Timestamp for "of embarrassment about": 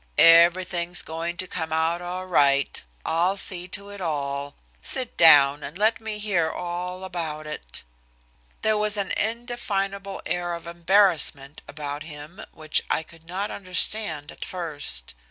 10.55-12.01